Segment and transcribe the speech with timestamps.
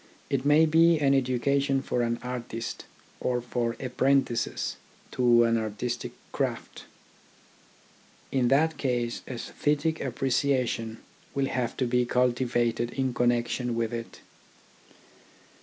[0.31, 2.85] It may be an education for an artist
[3.19, 4.77] or for apprentices
[5.11, 6.85] to an artistic craft.
[8.31, 10.97] In that case aesthetic appre ciation
[11.35, 14.21] will have to be cultivated in connection with it.